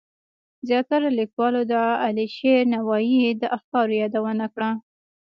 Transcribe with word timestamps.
زیاترو 0.67 1.09
لیکوالو 1.19 1.61
د 1.71 1.73
علیشیر 2.05 2.59
نوایی 2.73 3.21
د 3.41 3.43
افکارو 3.57 3.93
یادونه 4.01 4.45
کړه. 4.53 4.69